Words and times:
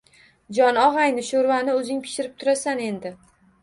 –Jon 0.59 0.79
og‘ayni, 0.85 1.27
sho‘rvani 1.29 1.79
o‘zing 1.83 2.03
pishirib 2.09 2.37
turasan 2.43 2.87
endi 2.91 3.19